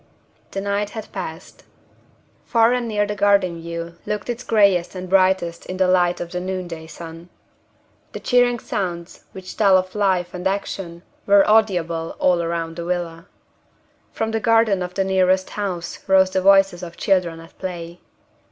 [0.49, 1.63] The night had passed.
[2.43, 6.31] Far and near the garden view looked its gayest and brightest in the light of
[6.31, 7.29] the noonday sun.
[8.13, 13.27] The cheering sounds which tell of life and action were audible all round the villa.
[14.11, 17.99] From the garden of the nearest house rose the voices of children at play.